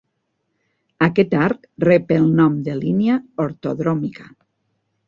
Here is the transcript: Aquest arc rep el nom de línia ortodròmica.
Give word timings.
Aquest 1.07 1.35
arc 1.49 1.69
rep 1.87 2.15
el 2.17 2.27
nom 2.41 2.59
de 2.71 2.79
línia 2.83 3.21
ortodròmica. 3.47 4.31